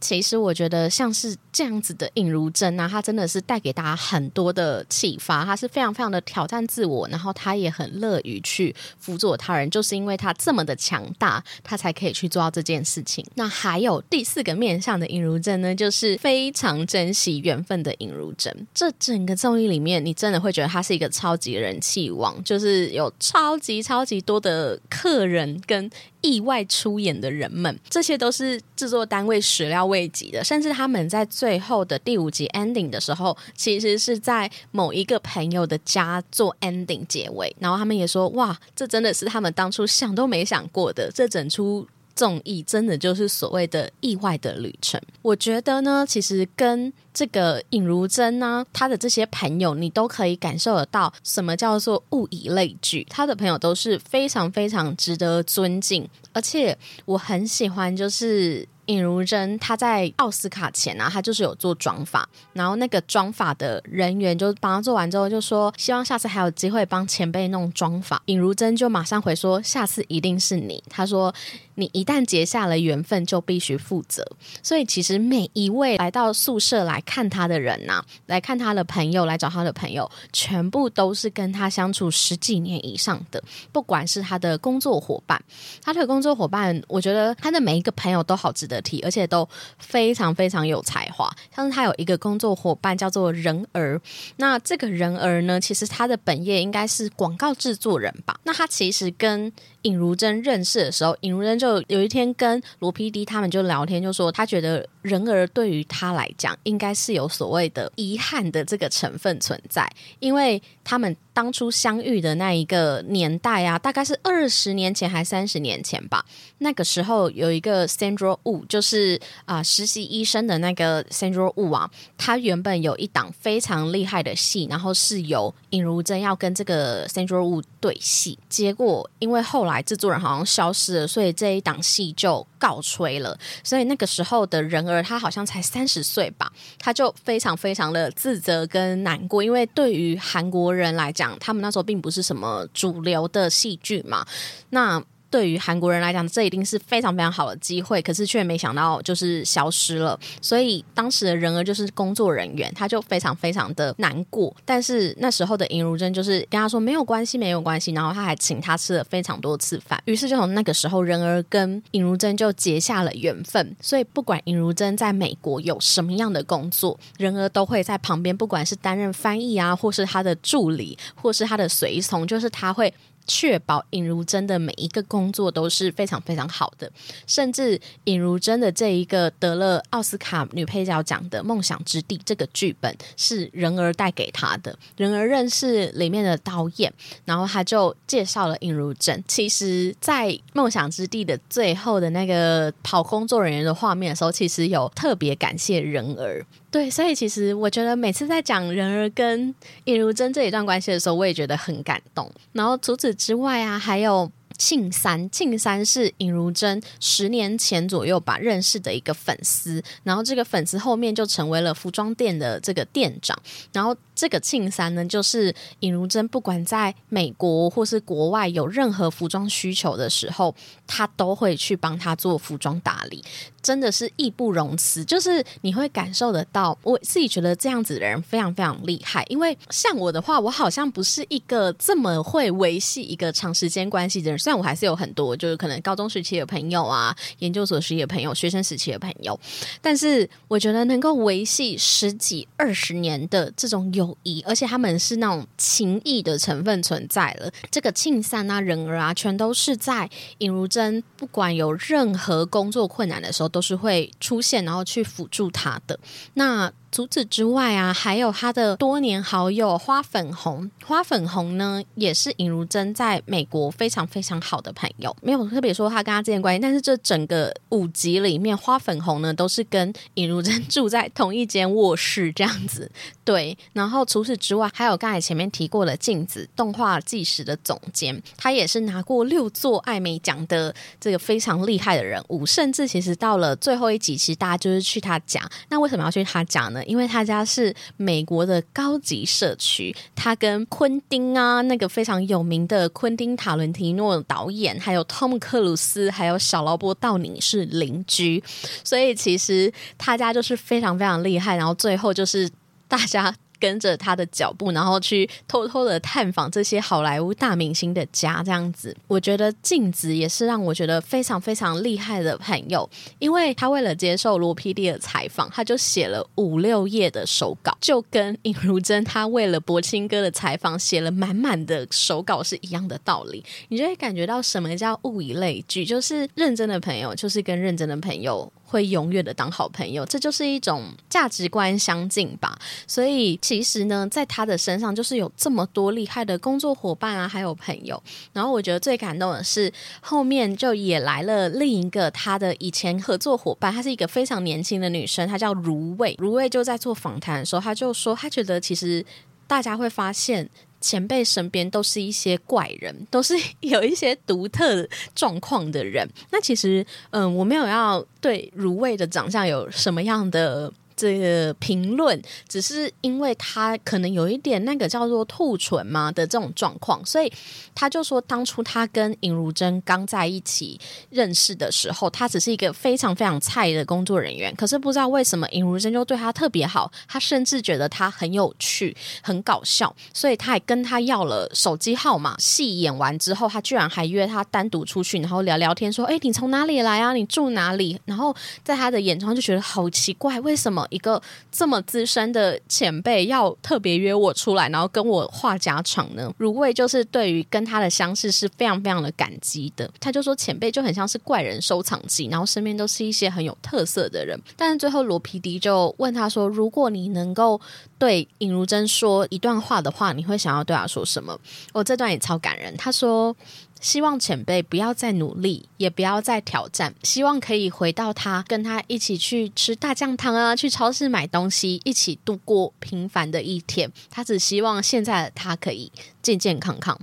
[0.00, 12.41] 其实我觉得像是这样子的尹如珍啊，他真的是带给大家很多的启发，他是非常非常的挑战自我，然后他也很乐于去辅佐他人，就是因为他这么的强大，他才可以去做。
[12.50, 18.66] 这件事情，那还有第四个面向的尹如珍呢，就是非常珍惜缘分的尹如珍。
[18.74, 30.44] 这整个综艺里面，你真的会觉得他是一个超级人气王，就是有超级超级多的客人跟意外出演的人们，这些都是制作单位始料未及的。
[30.44, 41.86] 甚至他们在最后的第五集 ending 的时候，其实是在某一个朋友的家做 ending 结尾，然后他们也说：“哇，这真的是他们当初想都没想过的。”这整出。
[42.14, 45.00] 综艺真的就是所谓的意外的旅程。
[45.22, 53.06] 我觉得呢，其实跟这个尹如珍呢，他的这些朋友，你都可以感受得到什么叫做物以类聚。
[53.10, 58.68] 他的朋友都是非常非常值得尊敬，而且我很喜欢，就是。
[58.86, 68.20] 尹如珍，她在奥斯卡前啊，她就是有做妆发，然后那个妆发的人员就帮她做完之后，就说希望下次还有机会帮前辈弄妆发。
[68.26, 70.82] 尹如珍就马上回说，下次一定是你。
[70.90, 71.32] 她说，
[71.76, 74.26] 你一旦结下了缘分，就必须负责。
[74.62, 85.42] 所以其实每一位来到宿舍来看他的人呐，来看他的朋友，来找他的朋友，全部都是跟他相处十几年以上的，不管是他的工作伙伴，
[85.82, 88.82] 他的工作伙伴，我觉得他的每一个朋友都好值得。
[88.82, 91.32] 提，而且都非常非常有才华。
[91.54, 94.00] 像是他有一个工作伙伴叫做人儿，
[94.38, 98.40] 那这个人儿呢，其实他的本业应该是广告制作人吧？
[98.42, 109.86] 那他其实跟尹如珍认识的时候，尹如珍就有一天跟罗 PD 他们就聊天，就说他觉得人儿对于他来讲，应该是有所谓的遗憾的这个成分存在，
[110.20, 116.24] 因为他们当初相遇的那一个年代啊，大概是二十年前还三十年前吧。
[116.58, 129.82] 那个时候有一个 Sandra Wu，就是啊实习医生的那个 Sandra Wu 啊，他原本有一档非常厉害的戏，然后是由尹如珍要跟这个 Sandra Wu 对戏，结果因为后来。
[129.82, 133.36] 制作人好像消失了，所以这一档戏就告吹了。
[133.64, 144.26] 所以那个时候的人而，他好像才三十岁吧，他就非常非常的自责跟难过，因为对于韩国人来讲，他们那时候并不是什么主流的戏剧嘛。
[144.70, 150.18] 那对于韩国人来讲，这一定是非常非常好的机会，可是却没想到就是消失了。
[150.42, 154.54] 所以当时的人儿就是工作人员，他就非常非常的难过。
[154.66, 159.98] 但是那时候的尹如珍就是跟他说没有关系，没有关系，然后他还请他吃了非常多次饭。
[160.04, 163.74] 于是就从那个时候，人儿跟尹如珍就结下了缘分。
[163.80, 172.92] 所以不管尹如珍在美国有什么样的工作，人儿都会在旁边，不管是担任翻译啊，或是他的助理，或是他的随从，就是他会。
[173.26, 176.90] 确保尹如珍的每一个工作都是非常非常好的，
[177.26, 186.92] 甚至尹如珍的这一个得了奥斯卡女配角奖的《梦想之地》这个剧本是人儿带给他的，人儿认识里面的导演，
[187.24, 189.22] 然后他就介绍了尹如珍。
[189.26, 196.44] 其实，在《梦想之地》的最后的那个跑工作人员的画面的时候，其实有特别感谢人儿。
[196.72, 199.54] 对，所以其实我觉得每次在讲人儿跟
[199.84, 202.28] 尹如珍这一段关系的时候，我也觉得很感动。
[202.52, 204.32] 然后除此之外啊，还有。
[204.58, 213.36] 庆三，庆三是尹如珍十年前左右吧认识的一个粉丝，然后这个粉丝后面就成为了服装店的这个店长，
[213.72, 220.54] 然后这个庆三呢，就是尹如珍不管在美国或是国外有任何服装需求的时候，
[220.86, 223.24] 他都会去帮他做服装打理。
[223.62, 226.76] 真的是义不容辞，就是你会感受得到。
[226.82, 234.38] 我自己觉得这样子的人非常非常厉害，因为像我的话，我好像不是一个这么会维系一个长时间关系的人。
[234.38, 239.38] 虽然我还是有很多，就是可能高中时期的朋友啊，研究所时期的朋友，学生时期的朋友，
[239.80, 247.48] 但是我觉得能够维系十几二十年的这种友谊，而且他们是那种情谊的成分存在了。
[247.70, 253.51] 这个庆散啊，人儿啊，全都是在尹如珍不管有任何工作困难的时候。
[253.52, 256.00] 都是会出现，然后去辅助他的
[256.34, 256.72] 那。
[256.92, 260.70] 除此之外啊，还有他的多年好友花粉红。
[260.84, 265.16] 花粉红呢，也是尹如珍在美国非常非常好的朋友。
[265.22, 272.90] 没有特别说他跟他之间关系，但是这整个五集里面，花粉红呢都是跟尹如珍 住在同一间卧室这样子。
[273.24, 282.44] 对，然后除此之外，还有刚才前面提过的镜子动画纪实的总监，他也是拿过六座艾美奖的这个非常厉害的人物。
[282.44, 285.40] 甚至其实到了最后一集，其实大家就是去他家。
[285.70, 286.81] 那为什么要去他家呢？
[286.84, 298.42] 因为他家是美国的高级社区，他跟昆汀啊，那个非常有名的昆汀塔伦提诺导演，还有汤姆克鲁斯，还有小劳勃道尼是邻居，
[298.84, 301.56] 所以其实他家就是非常非常厉害。
[301.56, 302.50] 然后最后就是
[302.88, 303.34] 大家。
[303.62, 328.52] 跟着他的脚步，然后去偷偷的探访这些好莱坞大明星的家，这样子，我觉得镜子也是让我觉得非常非常厉害的朋友，因为他为了接受罗 PD 的采访，他就写了五六页的手稿，就跟尹如珍他为了博清哥的采访写了满满的手稿是一样的道理，你就会感觉到什么叫物以类聚，就是认真的朋友，就是跟认真的朋友。
[328.72, 332.58] 会永远的当好朋友，这就是一种价值观相近吧。
[332.86, 338.02] 所以其实呢，在他的身上就是有这么多厉害的工作伙伴啊，还有朋友。
[338.32, 346.16] 然后我觉得最感动的是后面就也来了另一个他的以前合作伙伴，她是一个非常年轻的女生，她叫如蔚。
[346.18, 349.04] 如蔚就在做访谈的时候，她就说，她觉得其实
[349.46, 350.48] 大家会发现。
[350.82, 356.06] 前辈身边都是一些怪人， 都是有一些独特状况的人。
[356.30, 360.70] 那其实，嗯，我没有要对如蔚的长相有什么样的。
[361.02, 367.32] 这个评论只是因为他可能有一点那个叫做兔唇嘛的这种状况，所以
[367.74, 370.78] 他就说当初他跟尹如珍刚在一起
[371.10, 374.54] 认识的时候，他只是一个非常非常菜的工作人员。
[374.54, 382.36] 可是不知道为什么尹如珍就对他特别好，他甚至觉得他很有趣、很搞笑，所以他还跟他要了手机号码。
[382.38, 387.12] 戏演完之后，他居然还约他单独出去，然后聊聊天，说：“哎，你从哪里来啊？
[387.12, 390.86] 你住哪里？”然后在他的眼中就觉得好奇怪，为什么？
[390.92, 396.32] 一个这么资深的前辈要特别约我出来，然后跟我话家常呢？
[396.36, 399.90] 如蔚就是对于跟他的相识是非常非常的感激的。
[399.98, 404.38] 他就说前辈就很像是怪人收藏机，然后身边都是一些很有特色的人。
[404.56, 407.60] 但是最后罗皮迪就问他说：“如果你能够
[407.98, 411.38] 对尹如珍说一段话的话，你会想要对他说什么？”
[411.72, 412.76] 我这段也超感人。
[412.76, 413.34] 他说。
[413.82, 416.94] 希望前辈不要再努力，也不要再挑战。
[417.02, 423.90] 希望可以回到他，跟他一起去吃大酱汤啊，去超市买东西，一起度过平凡的一天。
[424.08, 425.90] 他只希望现在的他可以
[426.22, 426.98] 健健康康。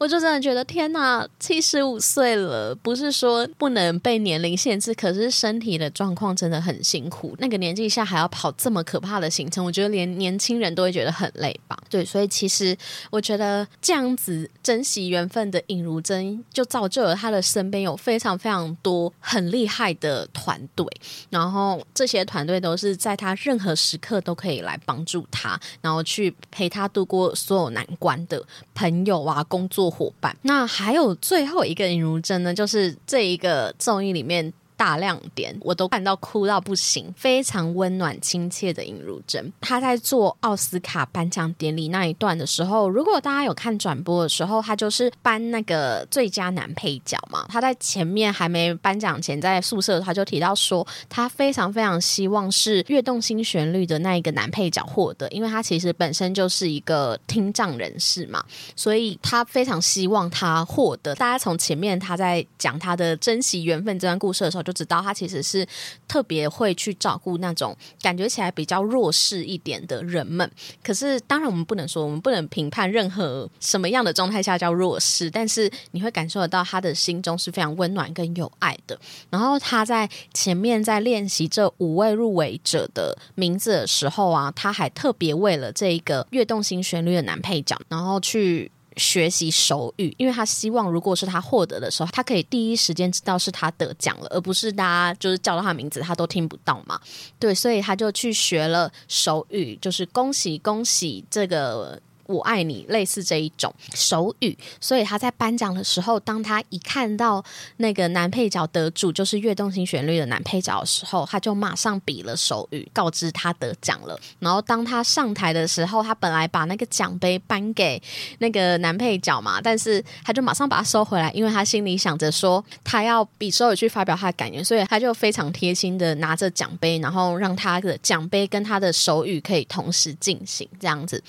[0.00, 7.36] 我就真的觉得天哪，七十五岁了，不是说不能被年龄限制，可是身体的状况真的很辛苦。
[7.38, 11.76] 那个年纪下还要跑这么可怕的行程，我觉得连年轻人都会觉得很累吧。
[11.90, 12.74] 对，所以其实
[13.10, 20.86] 我觉得这样子珍惜缘分的尹如珍，就造就了他的身边有非常非常多很厉害的团队，
[21.28, 28.42] 然后这些团队都是在他任何时刻都可以来帮助他，然后去陪他度过所有难关的
[28.74, 29.89] 朋友啊，工作。
[29.90, 34.52] 伙伴，那还有最后一个尹如珍呢，就是这一个综艺里面。
[34.80, 39.52] 大亮点，我都看到哭到不行，非常温暖亲切的尹汝珍。
[39.60, 47.44] 他在做奥斯卡颁奖典礼那一段的时候，如果大家有看转播的时候，他就是颁那个最佳男配角嘛。
[47.50, 58.42] 他在前面还没颁奖前，在宿舍他就提到说，他非常非常希望是《跃动新旋律》的那一个男配角获得，因为他其实本身就是一个听障人士嘛，
[58.74, 61.14] 所以他非常希望他获得。
[61.16, 64.62] 大家从前面他在讲他的珍惜缘分这段故事的时候。
[64.70, 65.66] 就知道他其实是
[66.06, 70.48] 特别会去照顾那种感觉起来比较弱势一点的人们。
[70.80, 78.96] 可是当然我们不能说，我们不能评判任何什么样的状态下叫弱势，但是你会感受得到他的心中是非常温暖跟有爱的。
[79.30, 88.70] 然后他在前面在练习这五位入围者的名字的时候啊，他还特别为了这一个跃动新旋律的男配角，然后去。
[89.00, 97.00] 学习手语，因为他希望如果是他获得的时候，他可以第一时间知道是他得奖了，而不是大家就是叫到他名字他都听不到嘛。
[97.38, 102.00] 对，所以他就去学了手语，就是恭喜恭喜这个。
[102.30, 107.44] 我爱你，类似这一种手语，所以他在颁奖的时候，当他一看到
[107.78, 114.18] 那个男配角得主就是《跃动新旋律》的男配角的时候，他就马上比了手语，告知他得奖了。
[114.38, 118.00] 然后当他上台的时候，他本来把那个奖杯颁给
[118.38, 131.22] 那个男配角嘛，但是他就马上把它收回来，因为他心里想着说他要比手语去发表他的感言，所以他就非常贴心的拿着奖杯，然后让他的奖杯跟他的手语可以同时进行，这样子。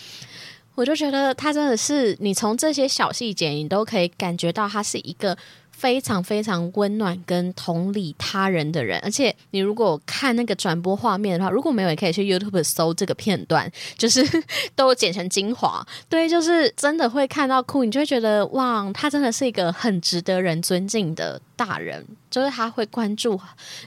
[0.76, 5.38] 我就觉得他真的是，你从这些小细节，你都可以感觉到他是一个
[5.82, 9.00] 非常非常温暖跟同理他人的人。
[9.00, 13.68] 而且你如果看那个转播画面的话，如果没有，也可以去 YouTube 搜这个片段，
[13.98, 14.24] 就是
[14.76, 15.84] 都剪成精华。
[16.08, 22.06] 对，就是真的会看到哭，你就会觉得哇，他真的是一个很值得人尊敬的大人。
[22.30, 23.38] 就是他会关注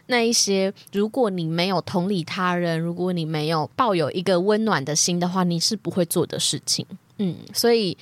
[0.08, 6.84] 那一些，如果你没有同理他人，如果你没有抱有一个温暖的心的话，你是不会做的事情。
[7.18, 7.96] 嗯，所以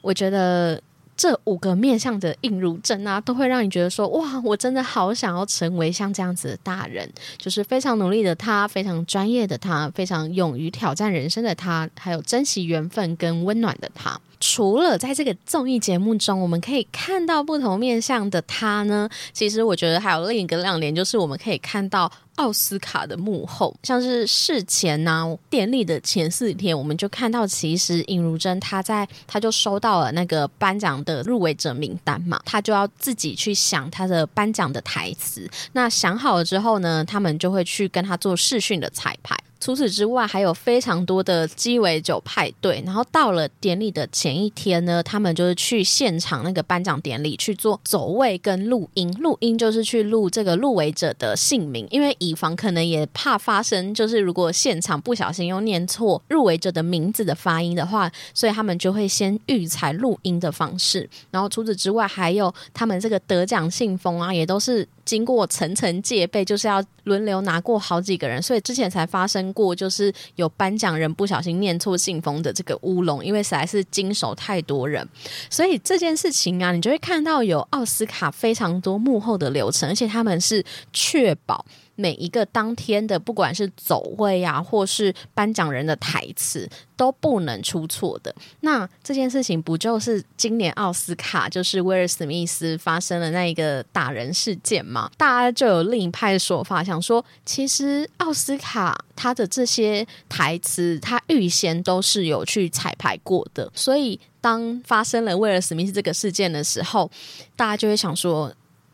[0.00, 0.80] 我觉得
[1.22, 7.08] 这五个面向的印如症啊，都会让你觉得说，哇，我真的好想要成为像这样子的大人，
[7.38, 14.20] 就是非常努力的他，非常专业的他，非常勇于挑战人生的他，还有珍惜缘分跟温暖的他。
[14.44, 39.38] 除了在这个综艺节目中，我们可以看到不同面向的他呢，其实我觉得还有另一个亮点，就是我们可以看到奥斯卡的幕后，像是事前呢典礼的前四天，我们就看到其实尹如珍她在，她就收到了那个颁奖的入围者名单嘛，她就要自己去想她的颁奖的台词，那想好了之后呢，他们就会去跟他做视讯的彩排。
[39.62, 42.82] 除此之外，还有非常多的鸡尾酒派对。
[42.84, 49.08] 然后到了典礼的前一天呢，他们就是去现场那个颁奖典礼去做走位跟录音。
[49.20, 61.08] 录音就是去录这个入围者的姓名，因为以防可能也怕发生，就是如果现场不小心又念错入围者的名字的发音的话，所以他们就会先预采录音的方式。
[61.30, 64.88] 然后除此之外，还有他们这个得奖信封啊，也都是。
[65.04, 75.06] 经过层层戒备，就是要轮流拿过好几个人，所以之前才发生过，就是有颁奖人不小心念错信封的这个乌龙，因为实在是经手太多人，
[75.50, 81.64] 所以这件事情啊，你就会看到有奥斯卡非常多幕后的流程，而且他们是确保。
[81.94, 88.34] 每一个当天的，不管是走位啊，或是颁奖人的台词，都不能出错的。
[88.60, 95.10] 那这件事情不就是今年奥斯卡就是威尔史密斯发生了那一个打人事件吗？
[95.16, 103.70] 大家就有另一派说法，想说其实奥斯卡他的这些台词，他预先都是有去彩排过的。
[103.74, 107.10] 所以当发生了威尔史密斯这个事件的时候，
[107.54, 108.52] 大家就会想说。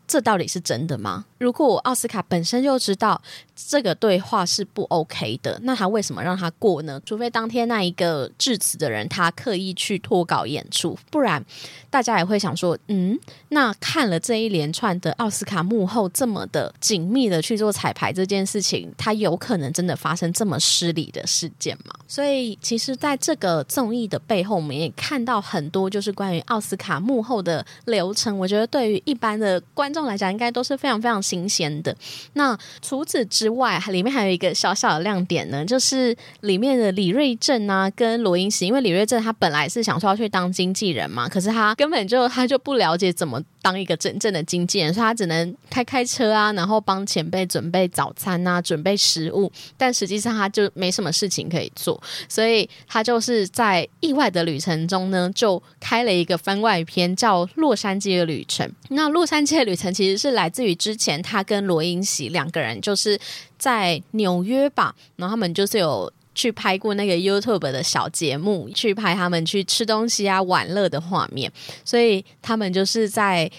[0.09, 1.23] 这到底是真的吗？
[1.37, 3.21] 如果奥斯卡本身就知道
[3.55, 6.99] 这个对话是不 OK 的，那他为什么让他过呢？
[7.05, 11.45] 除非当天那一个致辞的人他刻意去脱稿演出，不然
[11.91, 21.93] 大家也会想说：嗯，那看了这一连串的奥斯卡幕后这么的紧密的去做彩排这件事情，他有可能真的发生这么失礼的事件吗？
[22.09, 28.37] 所以，其实在这个综艺的背后，我们也看到很多就是关于奥斯卡幕后的流程。
[28.37, 30.09] 我觉得对于一般的观众。
[30.09, 31.95] 来讲应该都是非常非常新鲜的。
[32.33, 43.39] 那除此之外，里面还有一个小小的亮点呢，就是里面的李瑞镇啊，跟罗英石，因为李瑞镇他本来是想说要去当经纪人嘛，可是他根本就他就不了解怎么。
[43.61, 49.51] 当一个真正的经纪人，所以他只能开开车啊，然后帮前辈准备早餐啊，准备食物。
[49.75, 58.67] 但实际上他就没什么事情可以做，所以他就是在意外的旅程中呢，就开了一个番外篇，叫《洛杉矶的旅程》。
[58.89, 63.19] 那洛杉矶的旅程其实是来自于之前他跟罗英喜两个人就是
[63.57, 66.11] 在纽约吧，然后他们就是有。
[66.35, 71.51] 去拍过那个 YouTube 的小节目，去拍他们去吃东西啊、玩乐的画面，
[71.83, 73.51] 所以他们就是在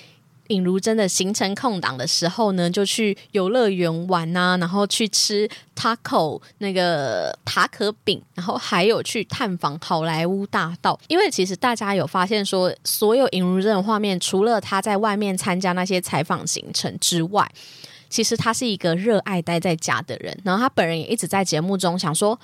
[0.51, 10.99] 尹如真的行程空档的时候呢，就去游乐园玩啊，然后去吃 taco 那个塔可饼，然后还有去探访好莱坞大道。
[11.09, 17.51] 因为其实大家有发现说，所有尹如真的画面，除了他在外面参加那些采访行程之外。
[18.09, 22.39] 其实他是一个热爱待在家的人，然后他本人也一直在节目中想说。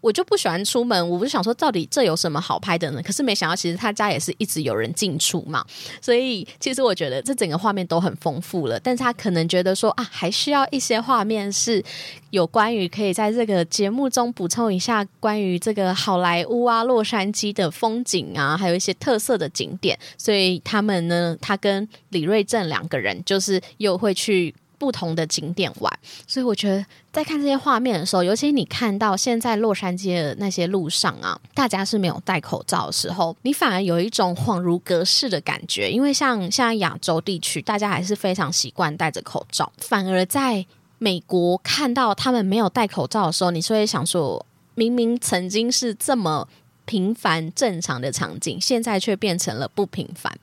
[0.00, 3.02] 我就不喜欢出门，我不是想说到底这有什么好拍的呢？
[3.02, 5.64] 可是没想到，其实他家也是一直有人进出嘛，
[6.00, 8.80] 所以其实我觉得这整个画面都很丰富了。
[8.80, 11.84] 但是他可能觉得说啊，还需要一些画面是
[12.30, 19.98] 有关于可以在这个节目中补充一下关于这个好莱坞啊、洛杉矶的风景啊，还有一些特色的景点。
[20.16, 24.54] 所以他们呢，他跟李瑞正两个人就是又会去。
[24.80, 25.92] 不同的景点玩，
[26.26, 35.90] 所以我觉得在看这些画面的时候，尤其你看到现在洛杉矶的那些路上啊，大家是没有戴口罩的时候，你反而有一种恍如隔世的感觉。
[35.90, 40.64] 因为像现在亚洲地区，大家还是非常习惯戴着口罩，反而在
[40.96, 46.48] 美国看到他们没有戴口罩的时候，你是会想说，明明曾经是这么。
[46.90, 50.36] 平凡正常的场景，现在却变成了不平凡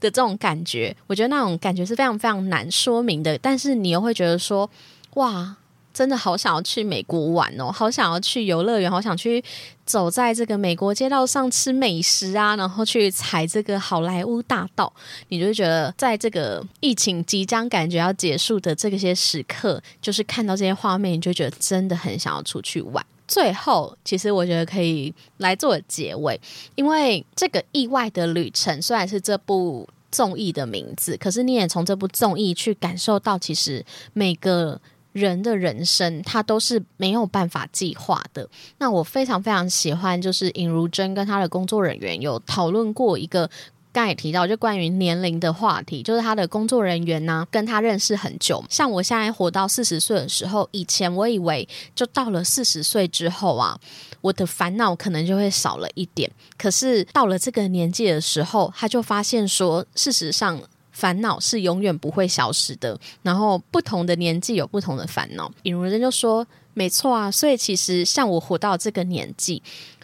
[0.00, 0.96] 的这种感觉。
[1.06, 3.36] 我觉得那种感觉是非常非常难说明的。
[3.36, 4.70] 但是你又会觉得说，
[5.16, 5.54] 哇，
[5.92, 9.44] 真的好想要去美国玩哦，好想要去游乐园，好想去
[9.84, 14.90] 走在这个美国街道上吃美食啊，然后去踩这个好莱坞大道。
[15.28, 23.04] 你就觉得，在这个疫情即将感觉要结束的这些时刻，就是看到这些画面，你就觉得真的很想要出去玩。
[23.30, 26.40] 最后，其实我觉得可以来做结尾，
[26.74, 34.80] 因为这个意外的旅程虽然是这部综艺的名字，可是你也从这部综艺去感受到，其实每个
[35.12, 38.48] 人的人生他都是没有办法计划的。
[38.78, 43.48] 那我非常非常喜欢，就是尹如珍跟他的工作人员有讨论过一个。
[43.92, 48.64] 刚也提到，就关于年龄的话题，就是他的工作人员呢，跟他认识很久。
[48.70, 53.76] 像我现在活到四十岁的时候，以前我以为就到了四十岁之后啊，
[54.20, 56.30] 我的烦恼可能就会少了一点。
[56.56, 60.60] 可是到了这个年纪的时候，他就发现说，事实上
[60.92, 62.96] 烦恼是永远不会消失的。
[63.22, 65.50] 然后不同的年纪有不同的烦恼。
[65.64, 69.60] 尹如人就说：“没错啊，所以其实像我活到这个年纪。”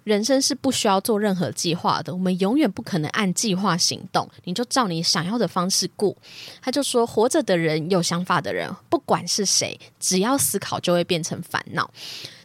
[0.07, 4.31] 人生是不需要做任何计划的，我们永远不可能按计划行动。
[4.45, 6.17] 你就照你想要的方式过。
[6.63, 11.91] 他就说，活着的人、有想法的人，不管是谁，只要思考就会变成烦恼。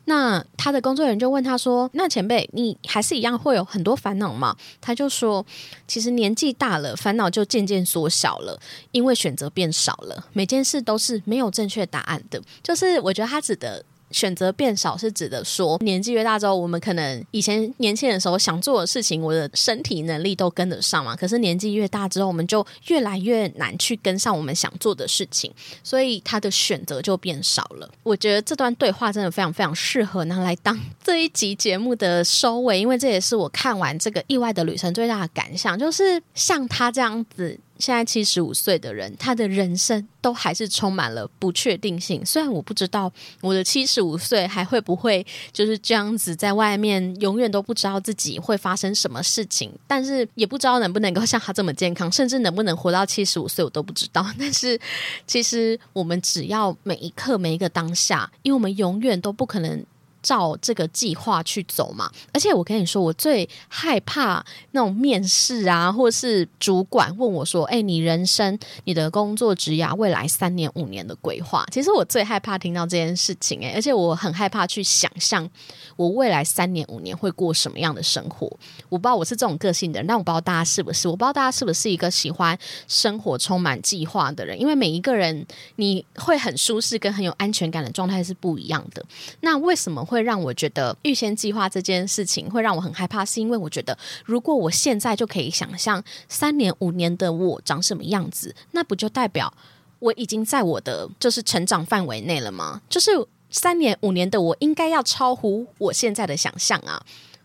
[0.05, 5.45] 那他的工作人员就问他说：“那前辈，你还是一样会有很多烦恼吗？”他就说
[5.87, 8.59] ：“其实年纪大了，烦恼就渐渐缩小了，
[8.91, 13.85] 因为选择变少了，每件事都是没有正确答案的。”就是我觉得他指的。
[14.11, 21.15] 选择变少是指的说，年纪越大之后，我们可能以前年轻的时候想做的事情，我的身体能力都跟得上嘛。
[21.15, 25.51] 可是年纪越大之后，我们就越来越难去跟上我们想做的事情，
[25.83, 27.89] 所以他的选择就变少了。
[28.03, 37.59] 我觉得这段对话真的非常非常适合拿来当这一集节目的收尾，因为这也是我看完这个意外的旅程最大的感想，就是像他这样子。
[37.81, 42.23] 现在七十五岁的人，他的人生都还是充满了不确定性。
[42.23, 43.11] 虽然我不知道
[43.41, 54.25] 我的七十五岁还会不会就是这样子，在外面永远都不知道自己会发生什么事情，但是也不知道能不能够像他这么健康，甚至能不能活到七十五岁，我都不知道。
[54.37, 54.79] 但是
[55.25, 59.83] 其实我们只要每一刻每一个当下，因为我们永远都不可能。
[60.21, 75.49] 照这个计划去走嘛，而且我跟你说，我最害怕那种面试啊，或是主管问我说：“哎，你人生、你的工作职涯未来三年、五年的规划。”其实我最害怕听到这件事情，哎，而且我很害怕去想象
[75.95, 78.47] 我未来三年、五年会过什么样的生活。
[78.89, 81.07] 我不知道我是这种个性的人，但我不知道大家是不是？
[81.07, 82.57] 我不知道大家是不是一个喜欢
[82.87, 84.59] 生活充满计划的人？
[84.59, 85.45] 因为每一个人
[85.77, 89.03] 你会很舒适跟很有安全感的状态是不一样的。
[89.39, 90.05] 那为什么？
[90.11, 99.53] 会让我觉得预先计划这件事情会让我很害怕，是因为我觉得如果我现在就可以想象三年五年的我长什么样子，那不就代表
[99.99, 102.81] 我已经在我的就是成长范围内了吗？
[102.89, 103.11] 就是
[103.49, 107.01] 三年五年的我应该要超乎我现在的想象啊！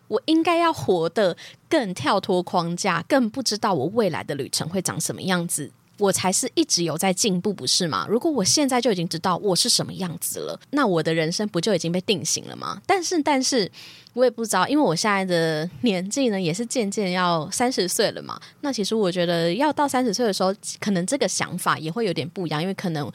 [0.08, 1.36] 我应该要活得
[1.68, 5.70] 更跳脱框架，更不知道我未来的旅程会长什么样子。
[5.98, 8.06] 我才是一直有在进步，不是吗？
[8.08, 12.80] 如果我现在就已经知道我是什么样子了，那我的人生不就已经被定型了吗？
[12.86, 13.70] 但是，但是
[14.12, 18.38] 我也不知道，因为我现在的年纪呢，也是渐渐要三十岁了嘛。
[18.60, 23.10] 那其实我觉得，要到三十岁的时候，可能这个想法也会有点不一样，因为可能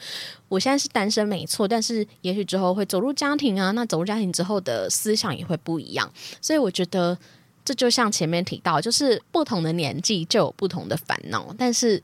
[0.48, 3.70] 我现在是单身没错，但是也许之后会走入家庭啊。
[3.70, 7.16] 那走入家庭之后的思想也会不一样，所以我觉得
[7.64, 12.02] 这就像前面提到，就是不同的年纪就有不同的烦恼，但是。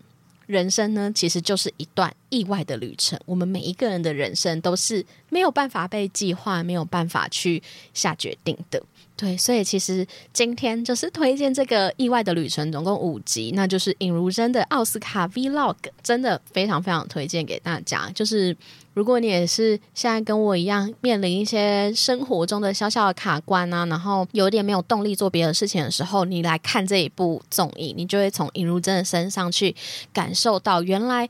[0.49, 3.21] 人生呢，其实就是一段意外的旅程。
[3.27, 8.83] 我们每一个人的人生都是没有办法被计划、没有办法去下决定的。
[9.15, 18.09] 对，所以其实今天就是推荐这个意外的旅程，总共五集，那就是尹如珍的奥斯卡 Vlog，真的非常非常推荐给大家。
[18.15, 18.57] 就是
[18.99, 29.73] 如果你也是现在跟我一样面临一些生活中的小小的卡关啊，然后有点没有动力做别的事情的时候，你来看这一部综艺，你就会从尹如珍的身上去
[30.13, 31.29] 感受到，原来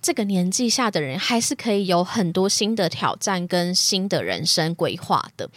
[0.00, 5.50] 这个年纪下的人还是可以有很多新的挑战跟新的人生规划的。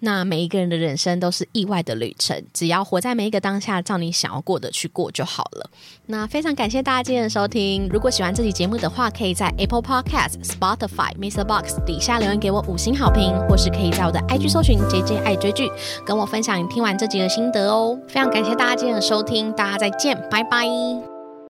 [0.00, 5.70] 那每一个人的人生都是意外的旅程，只要活在每一个当下，照你想要过的去过就好了。
[6.06, 7.88] 那非常感谢大家今天的收听。
[7.88, 11.44] 如果喜欢这期节目的话，可以在 Apple Podcast、Spotify、Mr.
[11.44, 15.70] Box 底下留言给我五星好评，或是可以在我的 IG 搜寻 JJ 爱追剧，
[16.04, 17.98] 跟我分享你听完这集的心得哦。
[18.08, 21.19] 非常感谢大家今天的收听，大家再见，拜拜。